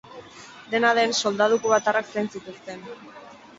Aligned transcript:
Dena 0.71 0.93
den, 0.99 1.13
soldadu 1.27 1.61
kubatarrak 1.67 2.11
zain 2.17 2.33
zituzten. 2.39 2.85